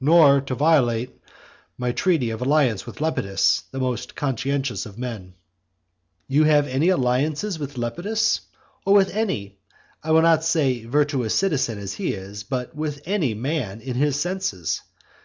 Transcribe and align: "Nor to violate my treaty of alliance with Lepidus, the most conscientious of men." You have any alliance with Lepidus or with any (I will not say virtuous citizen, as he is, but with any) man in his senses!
"Nor 0.00 0.40
to 0.42 0.54
violate 0.54 1.20
my 1.76 1.90
treaty 1.90 2.30
of 2.30 2.40
alliance 2.40 2.86
with 2.86 3.00
Lepidus, 3.00 3.64
the 3.72 3.80
most 3.80 4.14
conscientious 4.14 4.86
of 4.86 4.96
men." 4.96 5.34
You 6.28 6.44
have 6.44 6.68
any 6.68 6.88
alliance 6.88 7.42
with 7.58 7.76
Lepidus 7.76 8.42
or 8.84 8.94
with 8.94 9.10
any 9.12 9.58
(I 10.04 10.12
will 10.12 10.22
not 10.22 10.44
say 10.44 10.84
virtuous 10.84 11.34
citizen, 11.34 11.80
as 11.80 11.94
he 11.94 12.12
is, 12.12 12.44
but 12.44 12.76
with 12.76 13.02
any) 13.06 13.34
man 13.34 13.80
in 13.80 13.96
his 13.96 14.20
senses! 14.20 14.82